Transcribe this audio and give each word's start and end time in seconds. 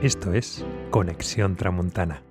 Esto 0.00 0.32
es 0.32 0.64
Conexión 0.90 1.56
Tramontana, 1.56 2.22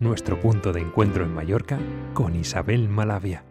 nuestro 0.00 0.40
punto 0.40 0.72
de 0.72 0.80
encuentro 0.80 1.22
en 1.22 1.32
Mallorca 1.32 1.78
con 2.14 2.34
Isabel 2.34 2.88
Malavia. 2.88 3.44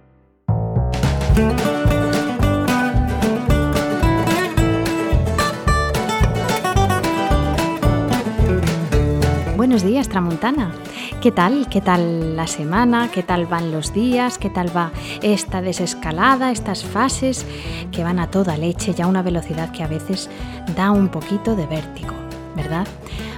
Buenos 9.56 9.84
días, 9.84 10.10
Tramontana. 10.10 10.74
¿Qué 11.22 11.32
tal? 11.32 11.70
¿Qué 11.70 11.80
tal 11.80 12.36
la 12.36 12.48
semana? 12.48 13.10
¿Qué 13.10 13.24
tal 13.24 13.46
van 13.46 13.72
los 13.72 13.94
días? 13.94 14.38
¿Qué 14.38 14.50
tal 14.50 14.76
va 14.76 14.92
esta 15.22 15.62
desescalada, 15.62 16.52
estas 16.52 16.84
fases 16.84 17.46
que 17.94 18.04
van 18.04 18.20
a 18.20 18.30
toda 18.30 18.58
leche 18.58 18.94
y 18.98 19.02
a 19.02 19.08
una 19.08 19.22
velocidad 19.22 19.72
que 19.72 19.82
a 19.82 19.88
veces 19.88 20.30
da 20.76 20.92
un 20.92 21.08
poquito 21.08 21.56
de 21.56 21.68
vértigo, 21.68 22.16
¿verdad? 22.54 22.86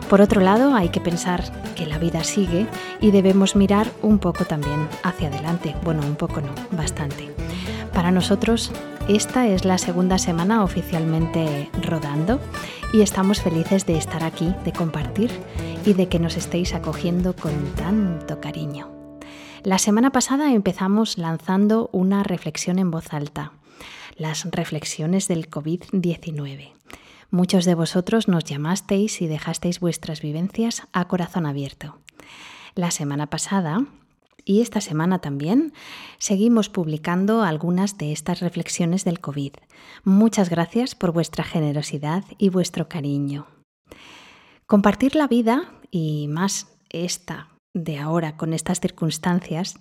Por 0.09 0.21
otro 0.21 0.41
lado, 0.41 0.75
hay 0.75 0.89
que 0.89 1.01
pensar 1.01 1.43
que 1.75 1.85
la 1.85 1.97
vida 1.97 2.23
sigue 2.23 2.67
y 3.01 3.11
debemos 3.11 3.55
mirar 3.55 3.91
un 4.01 4.19
poco 4.19 4.45
también 4.45 4.87
hacia 5.03 5.29
adelante. 5.29 5.75
Bueno, 5.83 6.01
un 6.05 6.15
poco 6.15 6.41
no, 6.41 6.53
bastante. 6.71 7.31
Para 7.93 8.11
nosotros, 8.11 8.71
esta 9.07 9.47
es 9.47 9.65
la 9.65 9.77
segunda 9.77 10.17
semana 10.17 10.63
oficialmente 10.63 11.69
rodando 11.81 12.39
y 12.93 13.01
estamos 13.01 13.41
felices 13.41 13.85
de 13.85 13.97
estar 13.97 14.23
aquí, 14.23 14.53
de 14.63 14.71
compartir 14.71 15.31
y 15.85 15.93
de 15.93 16.07
que 16.07 16.19
nos 16.19 16.37
estéis 16.37 16.73
acogiendo 16.73 17.35
con 17.35 17.53
tanto 17.75 18.39
cariño. 18.39 18.89
La 19.63 19.77
semana 19.77 20.11
pasada 20.11 20.53
empezamos 20.53 21.17
lanzando 21.17 21.89
una 21.91 22.23
reflexión 22.23 22.79
en 22.79 22.91
voz 22.91 23.13
alta, 23.13 23.53
las 24.17 24.45
reflexiones 24.51 25.27
del 25.27 25.49
COVID-19. 25.49 26.71
Muchos 27.33 27.65
de 27.65 27.73
vosotros 27.73 28.27
nos 28.27 28.43
llamasteis 28.43 29.19
y 29.19 29.25
dejasteis 29.25 29.79
vuestras 29.79 30.21
vivencias 30.21 30.83
a 30.93 31.07
corazón 31.07 31.47
abierto. 31.47 31.97
La 32.75 32.91
semana 32.91 33.25
pasada 33.25 33.87
y 34.45 34.61
esta 34.61 34.81
semana 34.81 35.17
también 35.17 35.73
seguimos 36.19 36.69
publicando 36.69 37.41
algunas 37.41 37.97
de 37.97 38.11
estas 38.11 38.39
reflexiones 38.41 39.03
del 39.03 39.19
COVID. 39.19 39.53
Muchas 40.03 40.51
gracias 40.51 40.93
por 40.93 41.11
vuestra 41.11 41.43
generosidad 41.43 42.23
y 42.37 42.49
vuestro 42.49 42.87
cariño. 42.87 43.47
Compartir 44.67 45.15
la 45.15 45.27
vida, 45.27 45.73
y 45.89 46.27
más 46.27 46.67
esta 46.91 47.49
de 47.73 47.97
ahora 47.97 48.37
con 48.37 48.53
estas 48.53 48.79
circunstancias, 48.79 49.79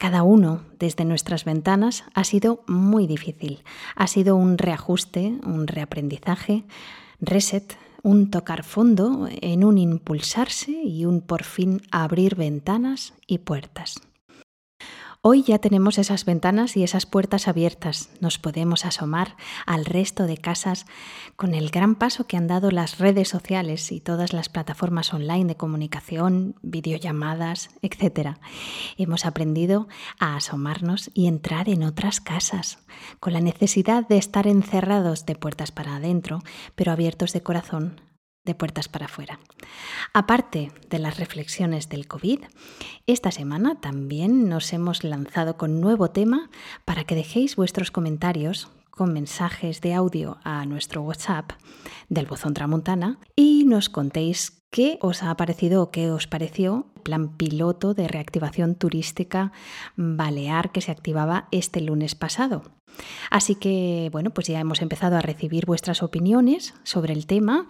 cada 0.00 0.22
uno 0.22 0.62
desde 0.78 1.04
nuestras 1.04 1.44
ventanas 1.44 2.04
ha 2.14 2.24
sido 2.24 2.64
muy 2.66 3.06
difícil. 3.06 3.62
Ha 3.96 4.06
sido 4.06 4.34
un 4.34 4.56
reajuste, 4.56 5.34
un 5.44 5.66
reaprendizaje, 5.66 6.64
reset, 7.20 7.76
un 8.02 8.30
tocar 8.30 8.64
fondo, 8.64 9.28
en 9.30 9.62
un 9.62 9.76
impulsarse 9.76 10.72
y 10.72 11.04
un 11.04 11.20
por 11.20 11.44
fin 11.44 11.82
abrir 11.90 12.34
ventanas 12.34 13.12
y 13.26 13.38
puertas. 13.38 14.00
Hoy 15.22 15.42
ya 15.42 15.58
tenemos 15.58 15.98
esas 15.98 16.24
ventanas 16.24 16.78
y 16.78 16.82
esas 16.82 17.04
puertas 17.04 17.46
abiertas. 17.46 18.08
Nos 18.20 18.38
podemos 18.38 18.86
asomar 18.86 19.36
al 19.66 19.84
resto 19.84 20.24
de 20.24 20.38
casas 20.38 20.86
con 21.36 21.52
el 21.52 21.68
gran 21.68 21.94
paso 21.94 22.26
que 22.26 22.38
han 22.38 22.46
dado 22.46 22.70
las 22.70 22.96
redes 22.96 23.28
sociales 23.28 23.92
y 23.92 24.00
todas 24.00 24.32
las 24.32 24.48
plataformas 24.48 25.12
online 25.12 25.44
de 25.44 25.56
comunicación, 25.58 26.54
videollamadas, 26.62 27.68
etc. 27.82 28.38
Hemos 28.96 29.26
aprendido 29.26 29.88
a 30.18 30.36
asomarnos 30.36 31.10
y 31.12 31.26
entrar 31.26 31.68
en 31.68 31.82
otras 31.82 32.22
casas, 32.22 32.78
con 33.20 33.34
la 33.34 33.42
necesidad 33.42 34.08
de 34.08 34.16
estar 34.16 34.46
encerrados 34.46 35.26
de 35.26 35.34
puertas 35.34 35.70
para 35.70 35.96
adentro, 35.96 36.38
pero 36.74 36.92
abiertos 36.92 37.34
de 37.34 37.42
corazón 37.42 38.00
de 38.44 38.54
puertas 38.54 38.88
para 38.88 39.06
afuera. 39.06 39.38
Aparte 40.12 40.72
de 40.88 40.98
las 40.98 41.18
reflexiones 41.18 41.88
del 41.88 42.06
COVID, 42.08 42.40
esta 43.06 43.30
semana 43.30 43.80
también 43.80 44.48
nos 44.48 44.72
hemos 44.72 45.04
lanzado 45.04 45.56
con 45.56 45.80
nuevo 45.80 46.10
tema 46.10 46.50
para 46.84 47.04
que 47.04 47.14
dejéis 47.14 47.56
vuestros 47.56 47.90
comentarios 47.90 48.68
con 49.00 49.14
mensajes 49.14 49.80
de 49.80 49.94
audio 49.94 50.36
a 50.44 50.66
nuestro 50.66 51.00
WhatsApp 51.00 51.52
del 52.10 52.26
Bozón 52.26 52.52
Tramontana 52.52 53.18
y 53.34 53.64
nos 53.64 53.88
contéis 53.88 54.62
qué 54.68 54.98
os 55.00 55.22
ha 55.22 55.34
parecido 55.38 55.82
o 55.82 55.90
qué 55.90 56.10
os 56.10 56.26
pareció 56.26 56.92
el 56.96 57.00
plan 57.00 57.34
piloto 57.38 57.94
de 57.94 58.08
reactivación 58.08 58.74
turística 58.74 59.52
balear 59.96 60.70
que 60.70 60.82
se 60.82 60.90
activaba 60.90 61.48
este 61.50 61.80
lunes 61.80 62.14
pasado. 62.14 62.62
Así 63.30 63.54
que, 63.54 64.10
bueno, 64.12 64.32
pues 64.34 64.48
ya 64.48 64.60
hemos 64.60 64.82
empezado 64.82 65.16
a 65.16 65.22
recibir 65.22 65.64
vuestras 65.64 66.02
opiniones 66.02 66.74
sobre 66.82 67.14
el 67.14 67.24
tema 67.24 67.68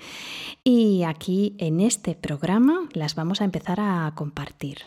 y 0.65 1.05
aquí 1.05 1.55
en 1.59 1.79
este 1.79 2.17
programa 2.17 2.89
las 2.93 3.15
vamos 3.15 3.41
a 3.41 3.45
empezar 3.45 3.79
a 3.79 4.13
compartir. 4.17 4.79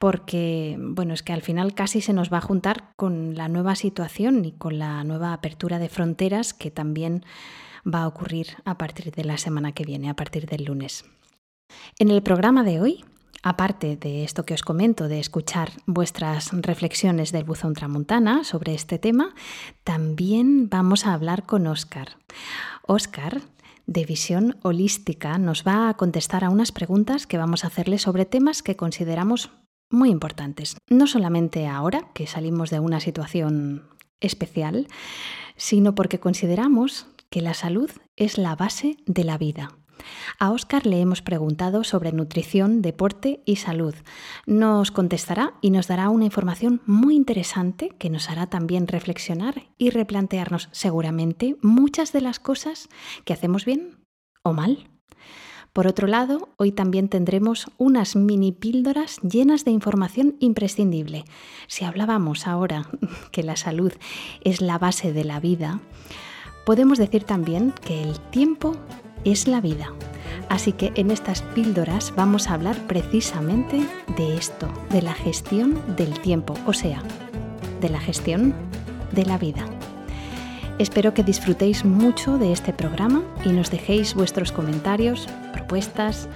Porque, 0.00 0.78
bueno, 0.80 1.12
es 1.12 1.22
que 1.22 1.34
al 1.34 1.42
final 1.42 1.74
casi 1.74 2.00
se 2.00 2.14
nos 2.14 2.32
va 2.32 2.38
a 2.38 2.40
juntar 2.40 2.94
con 2.96 3.36
la 3.36 3.48
nueva 3.48 3.76
situación 3.76 4.44
y 4.46 4.52
con 4.52 4.78
la 4.78 5.04
nueva 5.04 5.34
apertura 5.34 5.78
de 5.78 5.90
fronteras 5.90 6.54
que 6.54 6.70
también 6.70 7.22
va 7.86 8.02
a 8.02 8.08
ocurrir 8.08 8.56
a 8.64 8.78
partir 8.78 9.12
de 9.12 9.24
la 9.24 9.36
semana 9.36 9.72
que 9.72 9.84
viene, 9.84 10.08
a 10.08 10.16
partir 10.16 10.46
del 10.46 10.64
lunes. 10.64 11.04
En 11.98 12.10
el 12.10 12.22
programa 12.22 12.64
de 12.64 12.80
hoy 12.80 13.04
Aparte 13.42 13.96
de 13.96 14.22
esto 14.22 14.44
que 14.44 14.52
os 14.52 14.62
comento, 14.62 15.08
de 15.08 15.18
escuchar 15.18 15.70
vuestras 15.86 16.50
reflexiones 16.52 17.32
del 17.32 17.44
buzón 17.44 17.72
tramontana 17.72 18.44
sobre 18.44 18.74
este 18.74 18.98
tema, 18.98 19.34
también 19.82 20.68
vamos 20.68 21.06
a 21.06 21.14
hablar 21.14 21.46
con 21.46 21.66
Óscar. 21.66 22.18
Óscar, 22.86 23.40
de 23.86 24.04
visión 24.04 24.58
holística, 24.62 25.38
nos 25.38 25.64
va 25.66 25.88
a 25.88 25.94
contestar 25.94 26.44
a 26.44 26.50
unas 26.50 26.70
preguntas 26.70 27.26
que 27.26 27.38
vamos 27.38 27.64
a 27.64 27.68
hacerle 27.68 27.98
sobre 27.98 28.26
temas 28.26 28.62
que 28.62 28.76
consideramos 28.76 29.50
muy 29.90 30.10
importantes. 30.10 30.76
No 30.88 31.06
solamente 31.06 31.66
ahora, 31.66 32.10
que 32.14 32.26
salimos 32.26 32.70
de 32.70 32.80
una 32.80 33.00
situación 33.00 33.88
especial, 34.20 34.88
sino 35.56 35.94
porque 35.94 36.20
consideramos 36.20 37.06
que 37.30 37.42
la 37.42 37.54
salud 37.54 37.90
es 38.16 38.38
la 38.38 38.56
base 38.56 38.96
de 39.06 39.24
la 39.24 39.38
vida 39.38 39.70
a 40.38 40.52
Óscar 40.52 40.86
le 40.86 41.00
hemos 41.00 41.22
preguntado 41.22 41.84
sobre 41.84 42.12
nutrición, 42.12 42.82
deporte 42.82 43.42
y 43.44 43.56
salud. 43.56 43.94
Nos 44.46 44.90
contestará 44.90 45.54
y 45.60 45.70
nos 45.70 45.88
dará 45.88 46.08
una 46.10 46.24
información 46.24 46.80
muy 46.86 47.16
interesante 47.16 47.90
que 47.98 48.10
nos 48.10 48.30
hará 48.30 48.46
también 48.46 48.86
reflexionar 48.86 49.68
y 49.78 49.90
replantearnos 49.90 50.68
seguramente 50.72 51.56
muchas 51.62 52.12
de 52.12 52.20
las 52.20 52.38
cosas 52.38 52.88
que 53.24 53.32
hacemos 53.32 53.64
bien 53.64 53.98
o 54.42 54.52
mal. 54.52 54.88
Por 55.72 55.86
otro 55.86 56.08
lado, 56.08 56.48
hoy 56.56 56.72
también 56.72 57.08
tendremos 57.08 57.70
unas 57.78 58.16
mini 58.16 58.50
píldoras 58.50 59.20
llenas 59.20 59.64
de 59.64 59.70
información 59.70 60.34
imprescindible. 60.40 61.24
Si 61.68 61.84
hablábamos 61.84 62.48
ahora 62.48 62.88
que 63.30 63.44
la 63.44 63.56
salud 63.56 63.92
es 64.42 64.60
la 64.60 64.78
base 64.78 65.12
de 65.12 65.24
la 65.24 65.38
vida, 65.38 65.80
podemos 66.66 66.98
decir 66.98 67.22
también 67.22 67.72
que 67.84 68.02
el 68.02 68.18
tiempo 68.18 68.76
es 69.24 69.46
la 69.46 69.60
vida. 69.60 69.92
Así 70.48 70.72
que 70.72 70.92
en 70.96 71.12
estas 71.12 71.42
píldoras 71.42 72.12
vamos 72.16 72.48
a 72.48 72.54
hablar 72.54 72.76
precisamente 72.88 73.86
de 74.16 74.36
esto, 74.36 74.68
de 74.90 75.02
la 75.02 75.14
gestión 75.14 75.80
del 75.96 76.18
tiempo, 76.20 76.54
o 76.66 76.72
sea, 76.72 77.02
de 77.80 77.88
la 77.88 78.00
gestión 78.00 78.54
de 79.12 79.24
la 79.24 79.38
vida. 79.38 79.64
Espero 80.80 81.12
que 81.12 81.22
disfrutéis 81.22 81.84
mucho 81.84 82.38
de 82.38 82.52
este 82.52 82.72
programa 82.72 83.22
y 83.44 83.50
nos 83.50 83.70
dejéis 83.70 84.14
vuestros 84.14 84.50
comentarios, 84.50 85.28
propuestas, 85.52 86.26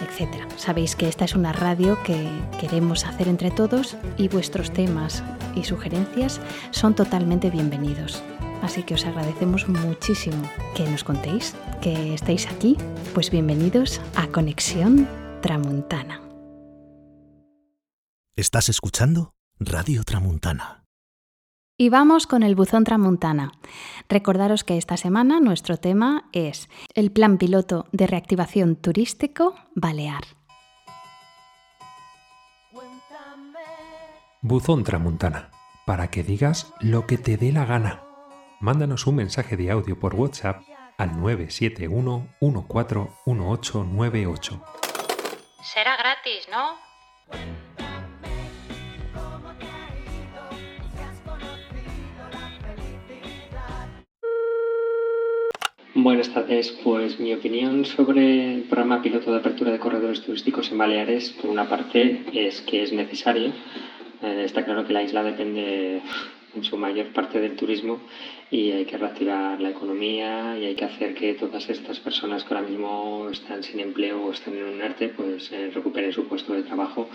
etc. 0.00 0.30
Sabéis 0.56 0.96
que 0.96 1.06
esta 1.06 1.26
es 1.26 1.34
una 1.34 1.52
radio 1.52 2.02
que 2.02 2.26
queremos 2.58 3.04
hacer 3.04 3.28
entre 3.28 3.50
todos 3.50 3.98
y 4.16 4.28
vuestros 4.28 4.72
temas 4.72 5.22
y 5.54 5.64
sugerencias 5.64 6.40
son 6.70 6.94
totalmente 6.94 7.50
bienvenidos. 7.50 8.22
Así 8.62 8.84
que 8.84 8.94
os 8.94 9.04
agradecemos 9.04 9.68
muchísimo 9.68 10.48
que 10.74 10.88
nos 10.88 11.04
contéis, 11.04 11.54
que 11.82 12.14
estéis 12.14 12.46
aquí. 12.46 12.78
Pues 13.12 13.30
bienvenidos 13.30 14.00
a 14.16 14.28
Conexión 14.28 15.06
Tramuntana. 15.42 16.22
¿Estás 18.34 18.70
escuchando? 18.70 19.34
Radio 19.60 20.04
Tramuntana. 20.04 20.83
Y 21.76 21.88
vamos 21.88 22.26
con 22.26 22.42
el 22.42 22.54
buzón 22.54 22.84
Tramuntana. 22.84 23.52
Recordaros 24.08 24.64
que 24.64 24.78
esta 24.78 24.96
semana 24.96 25.40
nuestro 25.40 25.76
tema 25.76 26.28
es 26.32 26.68
el 26.94 27.10
plan 27.10 27.38
piloto 27.38 27.86
de 27.92 28.06
reactivación 28.06 28.76
turístico 28.76 29.54
Balear. 29.74 30.22
Buzón 34.40 34.84
Tramuntana, 34.84 35.50
para 35.86 36.10
que 36.10 36.22
digas 36.22 36.72
lo 36.80 37.06
que 37.06 37.18
te 37.18 37.36
dé 37.36 37.50
la 37.50 37.64
gana 37.64 38.04
mándanos 38.64 39.06
un 39.06 39.16
mensaje 39.16 39.58
de 39.58 39.70
audio 39.70 40.00
por 40.00 40.14
WhatsApp 40.14 40.62
al 40.96 41.20
971 41.20 42.36
141898. 42.40 44.64
Será 45.62 45.98
gratis, 45.98 46.48
¿no? 46.50 46.78
Buenas 55.96 56.28
tardes. 56.28 56.72
Pues 56.82 57.20
mi 57.20 57.32
opinión 57.32 57.84
sobre 57.84 58.56
el 58.56 58.62
programa 58.62 59.00
piloto 59.00 59.30
de 59.30 59.36
apertura 59.36 59.70
de 59.70 59.78
corredores 59.78 60.22
turísticos 60.22 60.72
en 60.72 60.78
Baleares, 60.78 61.30
por 61.40 61.48
una 61.48 61.68
parte, 61.68 62.20
es 62.32 62.62
que 62.62 62.82
es 62.82 62.92
necesario. 62.92 63.52
Eh, 64.20 64.42
está 64.44 64.64
claro 64.64 64.84
que 64.84 64.92
la 64.92 65.04
isla 65.04 65.22
depende 65.22 66.00
en 66.52 66.64
su 66.64 66.76
mayor 66.76 67.12
parte 67.12 67.38
del 67.38 67.54
turismo 67.54 68.00
y 68.50 68.72
hay 68.72 68.84
que 68.86 68.96
reactivar 68.96 69.60
la 69.60 69.70
economía 69.70 70.58
y 70.58 70.64
hay 70.64 70.74
que 70.74 70.84
hacer 70.84 71.14
que 71.14 71.34
todas 71.34 71.68
estas 71.70 72.00
personas 72.00 72.42
que 72.42 72.54
ahora 72.54 72.66
mismo 72.66 73.28
están 73.30 73.62
sin 73.62 73.78
empleo 73.78 74.20
o 74.20 74.32
están 74.32 74.56
en 74.56 74.64
un 74.64 74.82
ERTE 74.82 75.10
pues 75.10 75.52
eh, 75.52 75.70
recuperen 75.72 76.12
su 76.12 76.26
puesto 76.26 76.54
de 76.54 76.62
trabajo 76.62 77.08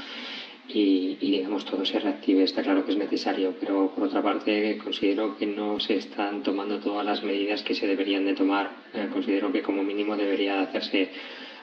y, 0.72 1.16
digamos 1.20 1.66
todo 1.66 1.86
se 1.86 2.00
reactive. 2.00 2.44
Está 2.44 2.62
claro 2.62 2.86
que 2.86 2.92
es 2.92 2.98
necesario, 2.98 3.56
pero 3.60 3.92
por 3.94 4.06
otra 4.06 4.22
parte 4.22 4.78
considero 4.78 5.38
que 5.38 5.46
no 5.46 5.80
se 5.80 5.98
están 5.98 6.44
tomando 6.44 6.80
todas 6.80 7.06
las 7.06 7.24
medidas 7.24 7.64
que 7.64 7.76
se 7.76 7.88
deberían 7.88 8.26
de 8.26 8.34
tomar. 8.34 8.72
Eh, 8.94 9.08
considero 9.12 9.52
que 9.52 9.62
como 9.62 9.84
mínimo 9.84 10.16
debería 10.16 10.62
hacerse 10.62 11.10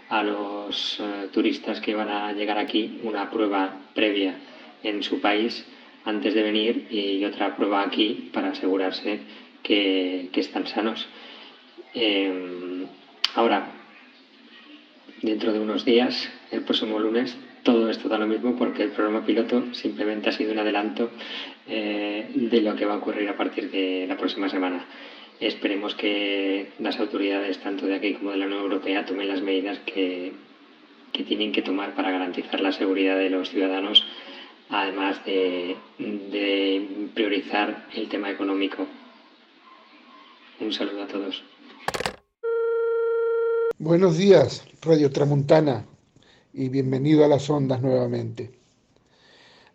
a 0.08 0.23
los 0.23 1.00
eh, 1.00 1.29
turistas 1.32 1.81
que 1.81 1.94
van 1.94 2.08
a 2.08 2.32
llegar 2.32 2.58
aquí 2.58 3.00
una 3.03 3.31
prueba 3.31 3.91
previa 3.94 4.35
en 4.82 5.03
su 5.03 5.20
país 5.20 5.67
antes 6.05 6.35
de 6.35 6.43
venir 6.43 6.87
y 6.91 7.25
otra 7.25 7.56
prueba 7.56 7.82
aquí 7.82 8.31
para 8.32 8.50
asegurarse 8.50 9.20
que, 9.62 10.31
están 10.35 10.67
sanos. 10.67 11.08
Em, 11.94 12.87
ahora, 13.35 13.73
dentro 15.23 15.53
de 15.53 15.58
unos 15.58 15.85
días, 15.85 16.31
el 16.53 16.62
próximo 16.62 17.00
lunes, 17.00 17.37
todo 17.66 17.90
esto 17.90 18.08
da 18.08 18.16
lo 18.16 18.28
mismo 18.28 18.54
porque 18.54 18.84
el 18.84 18.92
programa 18.92 19.26
piloto 19.26 19.74
simplemente 19.74 20.28
ha 20.28 20.32
sido 20.32 20.52
un 20.52 20.60
adelanto 20.60 21.10
eh, 21.66 22.30
de 22.32 22.60
lo 22.60 22.76
que 22.76 22.86
va 22.86 22.94
a 22.94 22.98
ocurrir 22.98 23.28
a 23.28 23.36
partir 23.36 23.72
de 23.72 24.06
la 24.08 24.16
próxima 24.16 24.48
semana. 24.48 24.86
Esperemos 25.40 25.96
que 25.96 26.70
las 26.78 27.00
autoridades, 27.00 27.58
tanto 27.58 27.86
de 27.86 27.96
aquí 27.96 28.14
como 28.14 28.30
de 28.30 28.36
la 28.36 28.46
Unión 28.46 28.62
Europea, 28.62 29.04
tomen 29.04 29.26
las 29.26 29.42
medidas 29.42 29.80
que, 29.80 30.32
tienen 31.10 31.50
que 31.50 31.62
tomar 31.62 31.94
para 31.96 32.12
garantizar 32.12 32.60
la 32.60 32.70
seguridad 32.70 33.16
de 33.18 33.30
los 33.30 33.50
ciudadanos, 33.50 34.04
además 34.69 35.24
de, 35.24 35.74
de 35.98 37.08
priorizar 37.14 37.86
el 37.94 38.08
tema 38.08 38.30
económico. 38.30 38.86
Un 40.60 40.72
saludo 40.72 41.02
a 41.02 41.06
todos. 41.08 41.42
Buenos 43.78 44.19
días, 44.19 44.64
Radio 44.82 45.10
Tramuntana 45.10 45.95
y 46.56 46.70
bienvenido 46.70 47.23
a 47.23 47.29
las 47.29 47.50
ondas 47.50 47.82
nuevamente. 47.82 48.50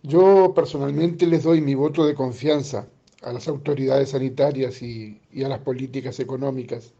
Yo 0.01 0.51
personalmente 0.55 1.27
les 1.27 1.43
doy 1.43 1.61
mi 1.61 1.75
voto 1.75 2.07
de 2.07 2.15
confianza 2.15 2.87
a 3.21 3.31
las 3.31 3.47
autoridades 3.47 4.09
sanitarias 4.09 4.81
y, 4.81 5.21
a 5.45 5.47
las 5.47 5.59
políticas 5.59 6.19
económicas 6.19 6.91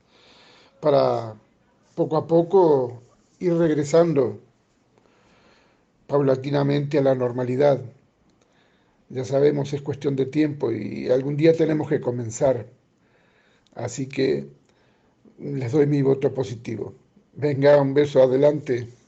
para 0.80 1.36
poco 1.96 2.18
a 2.18 2.28
poco 2.28 3.02
ir 3.40 3.56
regresando 3.56 4.40
paulatinamente 6.06 7.00
a 7.00 7.02
la 7.02 7.16
normalidad. 7.16 7.82
Ya 9.10 9.26
sabemos, 9.26 9.74
es 9.74 9.82
cuestión 9.82 10.16
de 10.16 10.28
tiempo 10.28 10.72
y 10.72 11.10
algún 11.10 11.38
día 11.38 11.54
tenemos 11.54 11.90
que 11.90 12.00
comenzar. 12.00 12.68
Así 13.74 14.06
que 14.08 14.48
les 15.40 15.72
doy 15.72 15.88
mi 15.88 16.04
voto 16.04 16.32
positivo. 16.36 16.94
Venga, 17.34 17.82
un 17.82 17.96
beso 17.96 18.22
adelante. 18.22 19.01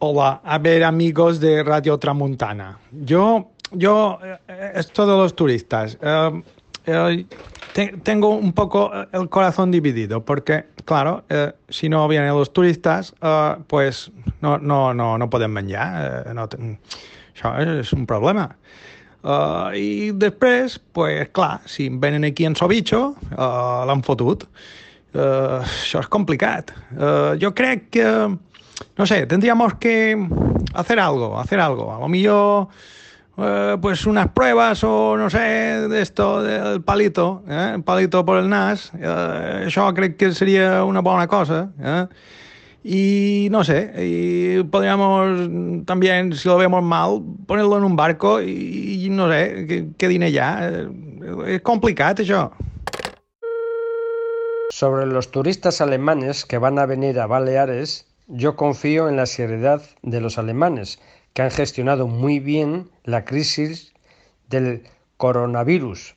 Hola, 0.00 0.40
a 0.44 0.58
ver 0.58 0.84
amigos 0.84 1.40
de 1.40 1.64
Radio 1.64 1.98
Tramuntana. 1.98 2.78
Yo, 2.92 3.50
yo, 3.72 4.20
eh, 4.22 4.72
esto 4.76 5.04
de 5.04 5.16
los 5.16 5.34
turistas, 5.34 5.98
eh, 6.00 6.42
eh, 6.86 7.26
tengo 8.04 8.28
un 8.28 8.52
poco 8.52 8.92
el 9.12 9.28
corazón 9.28 9.72
dividido 9.72 10.24
porque, 10.24 10.66
claro, 10.84 11.24
si 11.68 11.88
no 11.88 12.06
vienen 12.06 12.28
los 12.28 12.52
turistas, 12.52 13.12
pues 13.66 14.12
no, 14.40 14.58
no, 14.58 14.94
no, 14.94 15.18
no 15.18 15.30
pueden 15.30 15.52
venir. 15.52 15.78
no, 16.32 16.48
es 17.58 17.92
un 17.92 18.06
problema. 18.06 18.56
y 19.74 20.12
después, 20.12 20.80
pues 20.92 21.28
clar, 21.30 21.60
si 21.64 21.88
venen 21.88 22.24
aquí 22.24 22.44
en 22.44 22.54
Sobicho, 22.54 23.16
uh, 23.36 23.84
l'han 23.84 24.04
fotut. 24.04 24.46
Uh, 25.08 25.64
això 25.64 26.02
és 26.02 26.08
complicat. 26.12 26.70
Uh, 26.92 27.34
que 27.90 28.04
no 28.96 29.06
sé, 29.06 29.26
tendríamos 29.26 29.74
que 29.74 30.28
hacer 30.74 31.00
algo, 31.00 31.38
hacer 31.38 31.60
algo. 31.60 31.94
A 31.94 32.00
lo 32.00 32.08
mejor, 32.08 32.68
eh, 33.38 33.76
pues 33.80 34.06
unas 34.06 34.28
pruebas 34.28 34.82
o 34.82 35.16
no 35.16 35.30
sé, 35.30 35.38
de 35.38 36.02
esto, 36.02 36.42
del 36.42 36.82
palito, 36.82 37.42
eh, 37.48 37.72
el 37.76 37.82
palito 37.82 38.24
por 38.24 38.38
el 38.38 38.48
NAS. 38.48 38.92
Eh, 38.98 39.66
yo 39.68 39.94
creo 39.94 40.16
que 40.16 40.32
sería 40.32 40.84
una 40.84 41.00
buena 41.00 41.28
cosa. 41.28 41.70
Eh. 41.80 42.06
Y 42.84 43.48
no 43.50 43.64
sé, 43.64 43.92
y 43.98 44.62
podríamos 44.64 45.84
también, 45.84 46.32
si 46.32 46.48
lo 46.48 46.56
vemos 46.56 46.82
mal, 46.82 47.22
ponerlo 47.46 47.76
en 47.76 47.84
un 47.84 47.96
barco 47.96 48.40
y, 48.40 49.08
no 49.10 49.30
sé, 49.30 49.66
que, 49.66 49.88
que 49.98 50.32
ya. 50.32 50.70
Es 51.46 51.60
complicado 51.60 52.22
eso. 52.22 52.52
Sobre 54.70 55.06
los 55.06 55.30
turistas 55.30 55.80
alemanes 55.80 56.46
que 56.46 56.56
van 56.56 56.78
a 56.78 56.86
venir 56.86 57.18
a 57.20 57.26
Baleares, 57.26 58.07
yo 58.28 58.56
confío 58.56 59.08
en 59.08 59.16
la 59.16 59.26
seriedad 59.26 59.82
de 60.02 60.20
los 60.20 60.38
alemanes, 60.38 61.00
que 61.32 61.42
han 61.42 61.50
gestionado 61.50 62.06
muy 62.06 62.38
bien 62.40 62.90
la 63.04 63.24
crisis 63.24 63.94
del 64.48 64.84
coronavirus. 65.16 66.14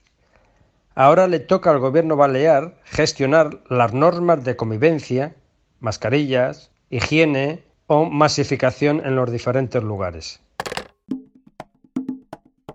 Ahora 0.93 1.27
le 1.27 1.39
toca 1.39 1.71
al 1.71 1.79
gobierno 1.79 2.15
balear 2.15 2.77
gestionar 2.83 3.61
las 3.69 3.93
normas 3.93 4.43
de 4.43 4.55
convivencia, 4.55 5.35
mascarillas, 5.79 6.71
higiene 6.89 7.63
o 7.87 8.05
masificación 8.05 9.01
en 9.05 9.15
los 9.15 9.31
diferentes 9.31 9.81
lugares. 9.81 10.41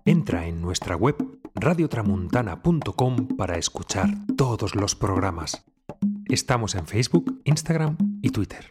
Entra 0.04 0.46
en 0.46 0.62
nuestra 0.62 0.96
web 0.96 1.16
radiotramuntana.com 1.54 3.28
para 3.36 3.58
escuchar 3.58 4.08
todos 4.36 4.74
los 4.74 4.94
programas. 4.94 5.64
Estamos 6.28 6.74
en 6.74 6.86
Facebook, 6.86 7.40
Instagram 7.44 7.96
y 8.22 8.30
Twitter. 8.30 8.70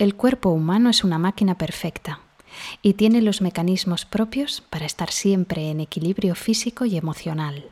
El 0.00 0.14
cuerpo 0.14 0.48
humano 0.48 0.88
es 0.88 1.04
una 1.04 1.18
máquina 1.18 1.58
perfecta 1.58 2.20
y 2.80 2.94
tiene 2.94 3.20
los 3.20 3.42
mecanismos 3.42 4.06
propios 4.06 4.62
para 4.62 4.86
estar 4.86 5.10
siempre 5.10 5.70
en 5.70 5.78
equilibrio 5.78 6.34
físico 6.34 6.86
y 6.86 6.96
emocional. 6.96 7.66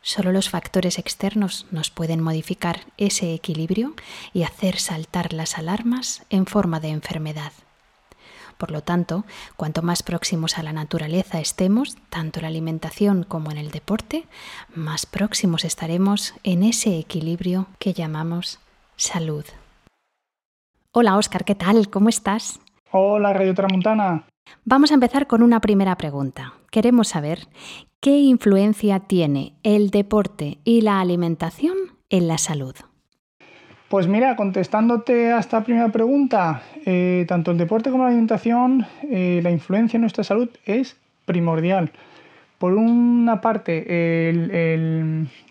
Solo 0.00 0.30
los 0.30 0.48
factores 0.48 0.96
externos 0.96 1.66
nos 1.72 1.90
pueden 1.90 2.20
modificar 2.20 2.82
ese 2.98 3.34
equilibrio 3.34 3.94
y 4.32 4.44
hacer 4.44 4.78
saltar 4.78 5.32
las 5.32 5.58
alarmas 5.58 6.22
en 6.30 6.46
forma 6.46 6.78
de 6.78 6.90
enfermedad. 6.90 7.52
Por 8.56 8.70
lo 8.70 8.84
tanto, 8.84 9.24
cuanto 9.56 9.82
más 9.82 10.04
próximos 10.04 10.56
a 10.56 10.62
la 10.62 10.72
naturaleza 10.72 11.40
estemos, 11.40 11.96
tanto 12.10 12.38
en 12.38 12.42
la 12.42 12.48
alimentación 12.48 13.24
como 13.24 13.50
en 13.50 13.58
el 13.58 13.72
deporte, 13.72 14.28
más 14.72 15.04
próximos 15.04 15.64
estaremos 15.64 16.34
en 16.44 16.62
ese 16.62 16.96
equilibrio 16.96 17.66
que 17.80 17.92
llamamos 17.92 18.60
salud. 18.96 19.44
Hola 20.90 21.18
Óscar, 21.18 21.44
¿qué 21.44 21.54
tal? 21.54 21.90
¿Cómo 21.90 22.08
estás? 22.08 22.60
Hola 22.92 23.34
Radio 23.34 23.54
Tramuntana. 23.54 24.24
Vamos 24.64 24.90
a 24.90 24.94
empezar 24.94 25.26
con 25.26 25.42
una 25.42 25.60
primera 25.60 25.98
pregunta. 25.98 26.54
Queremos 26.70 27.08
saber 27.08 27.40
qué 28.00 28.16
influencia 28.16 29.00
tiene 29.00 29.52
el 29.64 29.90
deporte 29.90 30.56
y 30.64 30.80
la 30.80 31.00
alimentación 31.00 31.76
en 32.08 32.26
la 32.26 32.38
salud. 32.38 32.74
Pues 33.90 34.08
mira, 34.08 34.34
contestándote 34.34 35.30
a 35.30 35.40
esta 35.40 35.62
primera 35.62 35.90
pregunta, 35.90 36.62
eh, 36.86 37.26
tanto 37.28 37.50
el 37.50 37.58
deporte 37.58 37.90
como 37.90 38.04
la 38.04 38.08
alimentación, 38.08 38.86
eh, 39.02 39.40
la 39.42 39.50
influencia 39.50 39.98
en 39.98 40.00
nuestra 40.00 40.24
salud 40.24 40.48
es 40.64 40.96
primordial. 41.26 41.92
Por 42.56 42.72
una 42.72 43.42
parte, 43.42 43.84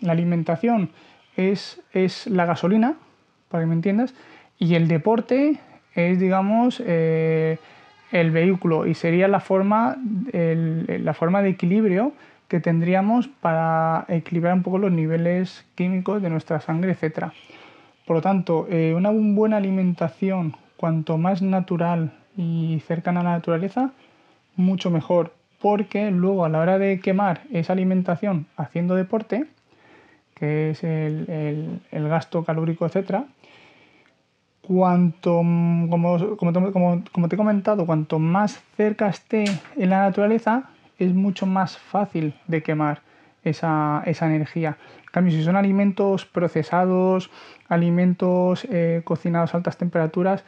la 0.00 0.12
alimentación 0.12 0.90
es, 1.36 1.80
es 1.92 2.26
la 2.26 2.44
gasolina, 2.44 2.96
para 3.48 3.62
que 3.62 3.68
me 3.68 3.74
entiendas, 3.74 4.14
y 4.58 4.74
el 4.74 4.88
deporte 4.88 5.60
es, 5.94 6.18
digamos, 6.18 6.82
eh, 6.84 7.58
el 8.12 8.30
vehículo 8.30 8.86
y 8.86 8.94
sería 8.94 9.28
la 9.28 9.40
forma, 9.40 9.96
la 10.32 11.14
forma 11.14 11.42
de 11.42 11.50
equilibrio 11.50 12.12
que 12.48 12.60
tendríamos 12.60 13.28
para 13.28 14.06
equilibrar 14.08 14.54
un 14.54 14.62
poco 14.62 14.78
los 14.78 14.90
niveles 14.90 15.66
químicos 15.74 16.22
de 16.22 16.30
nuestra 16.30 16.60
sangre, 16.60 16.92
etc. 16.92 17.26
Por 18.06 18.16
lo 18.16 18.22
tanto, 18.22 18.66
eh, 18.70 18.94
una 18.96 19.10
buena 19.10 19.58
alimentación, 19.58 20.56
cuanto 20.78 21.18
más 21.18 21.42
natural 21.42 22.14
y 22.36 22.82
cercana 22.86 23.20
a 23.20 23.24
la 23.24 23.30
naturaleza, 23.32 23.92
mucho 24.56 24.90
mejor, 24.90 25.34
porque 25.60 26.10
luego 26.10 26.44
a 26.44 26.48
la 26.48 26.60
hora 26.60 26.78
de 26.78 27.00
quemar 27.00 27.42
esa 27.52 27.74
alimentación 27.74 28.46
haciendo 28.56 28.94
deporte, 28.94 29.46
que 30.34 30.70
es 30.70 30.82
el, 30.84 31.80
el 31.90 32.08
gasto 32.08 32.44
calórico, 32.44 32.86
etcétera, 32.86 33.26
cuanto, 34.68 35.36
como, 35.38 36.36
como, 36.36 37.28
te 37.28 37.34
he 37.34 37.38
comentado, 37.38 37.86
cuanto 37.86 38.18
más 38.18 38.62
cerca 38.76 39.08
esté 39.08 39.44
en 39.76 39.88
la 39.88 40.00
naturaleza, 40.00 40.64
es 40.98 41.14
mucho 41.14 41.46
más 41.46 41.78
fácil 41.78 42.34
de 42.46 42.62
quemar 42.62 43.00
esa, 43.44 44.02
energía. 44.04 44.76
En 44.98 45.10
cambio, 45.10 45.32
si 45.32 45.42
son 45.42 45.56
alimentos 45.56 46.26
procesados, 46.26 47.30
alimentos 47.68 48.66
eh, 48.70 49.00
cocinados 49.04 49.54
a 49.54 49.56
altas 49.56 49.78
temperaturas, 49.78 50.44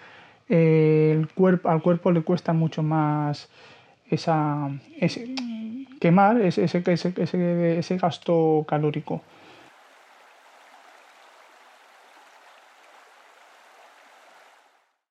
eh, 0.50 1.16
el 1.18 1.28
cuerpo, 1.28 1.70
al 1.70 1.80
cuerpo 1.80 2.12
le 2.12 2.20
cuesta 2.20 2.52
mucho 2.52 2.82
más 2.82 3.48
esa, 4.10 4.68
quemar 5.98 6.42
ese, 6.42 6.64
ese, 6.64 6.82
ese, 6.86 7.78
ese 7.78 7.96
gasto 7.96 8.66
calórico. 8.68 9.22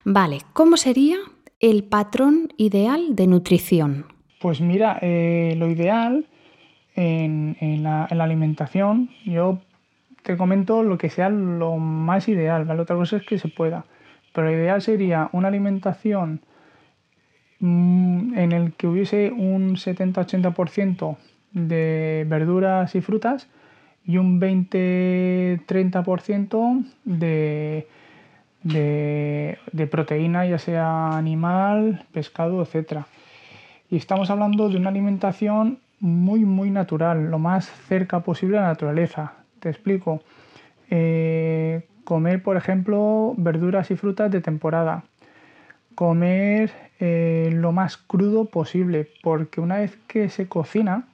Vale, 0.06 0.40
¿cómo 0.54 0.78
sería 0.78 1.18
el 1.60 1.84
patrón 1.84 2.54
ideal 2.58 3.16
de 3.16 3.28
nutrición? 3.28 4.06
Pues 4.40 4.62
mira, 4.62 4.98
eh, 5.02 5.56
lo 5.58 5.70
ideal 5.70 6.26
en, 6.96 7.84
la, 7.84 8.06
alimentación, 8.06 9.10
yo 9.26 9.60
te 10.24 10.38
comento 10.38 10.84
lo 10.84 10.98
que 10.98 11.10
sea 11.10 11.30
lo 11.30 11.76
más 11.76 12.30
ideal, 12.30 12.64
¿vale? 12.64 12.80
Otra 12.82 12.96
cosa 12.96 13.18
es 13.18 13.26
que 13.26 13.38
se 13.38 13.50
pueda, 13.50 13.84
pero 14.34 14.48
lo 14.48 14.54
ideal 14.54 14.82
sería 14.82 15.30
una 15.34 15.50
alimentación 15.50 16.40
mm, 17.60 18.38
en 18.38 18.54
el 18.54 18.72
que 18.74 18.88
hubiese 18.88 19.32
un 19.32 19.76
70-80% 19.76 21.18
de 21.52 22.26
verduras 22.28 22.96
y 22.96 23.02
frutas 23.02 23.50
y 24.06 24.18
un 24.18 24.40
20-30% 24.40 26.86
de 27.04 27.88
de, 28.64 29.58
proteína, 29.90 30.46
ya 30.46 30.60
sea 30.60 31.18
animal, 31.18 32.06
pescado, 32.12 32.62
etc. 32.62 33.04
Y 33.90 33.98
estamos 33.98 34.30
hablando 34.30 34.70
de 34.70 34.78
una 34.78 34.90
alimentación 34.90 35.80
muy, 36.00 36.46
muy 36.46 36.70
natural, 36.70 37.30
lo 37.30 37.40
más 37.40 37.70
cerca 37.88 38.22
posible 38.22 38.58
a 38.58 38.62
la 38.62 38.68
naturaleza. 38.68 39.34
Te 39.60 39.70
explico. 39.70 40.22
Eh, 40.90 41.86
comer, 42.04 42.42
por 42.42 42.58
ejemplo, 42.58 43.34
verduras 43.38 43.92
y 43.92 43.96
frutas 43.96 44.32
de 44.32 44.42
temporada. 44.42 45.04
Comer 45.96 46.72
eh, 47.00 47.50
lo 47.54 47.72
más 47.72 47.98
crudo 47.98 48.46
posible, 48.46 49.08
porque 49.22 49.62
una 49.62 49.78
vez 49.78 49.98
que 50.08 50.30
se 50.30 50.48
cocina 50.48 51.06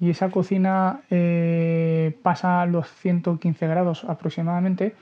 y 0.00 0.10
esa 0.10 0.30
cocina 0.30 1.00
eh, 1.10 2.16
pasa 2.22 2.66
los 2.66 2.88
115 2.88 3.66
grados 3.66 4.04
aproximadamente, 4.04 4.94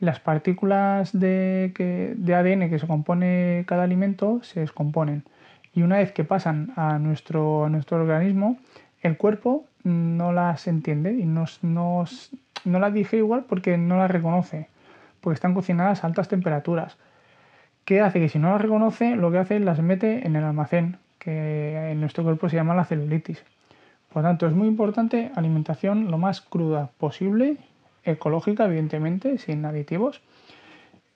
las 0.00 0.18
partículas 0.18 1.10
de, 1.12 1.72
ADN 2.26 2.70
que 2.70 2.78
se 2.78 2.86
compone 2.86 3.64
cada 3.66 3.84
alimento 3.84 4.40
se 4.42 4.60
descomponen 4.60 5.24
y 5.74 5.82
una 5.82 5.98
vez 5.98 6.10
que 6.12 6.24
pasan 6.24 6.72
a 6.74 6.98
nuestro, 6.98 7.68
nuestro 7.68 7.98
organismo, 7.98 8.58
el 9.02 9.16
cuerpo 9.16 9.66
no 9.84 10.32
las 10.32 10.66
entiende 10.66 11.12
y 11.12 11.26
nos, 11.26 11.62
no 11.62 12.04
las 12.64 12.92
dice 12.92 13.18
igual 13.18 13.44
porque 13.48 13.76
no 13.76 13.96
las 13.96 14.10
reconoce, 14.10 14.68
porque 15.20 15.34
están 15.34 15.54
cocinadas 15.54 16.02
a 16.02 16.08
altas 16.08 16.28
temperaturas. 16.28 16.96
¿Qué 17.84 18.00
hace? 18.00 18.18
Que 18.18 18.28
si 18.28 18.38
no 18.38 18.50
las 18.50 18.60
reconoce, 18.60 19.14
lo 19.14 19.30
que 19.30 19.38
hace 19.38 19.56
es 19.56 19.62
las 19.62 19.80
mete 19.80 20.26
en 20.26 20.34
el 20.34 20.44
almacén, 20.44 20.96
que 21.18 21.90
en 21.92 22.00
nuestro 22.00 22.24
cuerpo 22.24 22.48
se 22.48 22.56
llama 22.56 22.74
la 22.74 22.84
celulitis. 22.84 23.44
Por 24.12 24.22
lo 24.22 24.28
tanto, 24.28 24.46
es 24.48 24.52
muy 24.52 24.66
importante 24.66 25.30
alimentación 25.36 26.10
lo 26.10 26.18
más 26.18 26.40
cruda 26.40 26.90
posible 26.98 27.58
ecológica, 28.04 28.66
evidentemente, 28.66 29.38
sin 29.38 29.64
aditivos. 29.64 30.20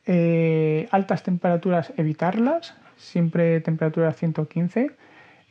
Eh, 0.06 0.88
altas 0.90 1.22
temperaturas, 1.22 1.92
evitarlas, 1.96 2.74
siempre 2.96 3.60
temperatura 3.60 4.12
115. 4.12 4.90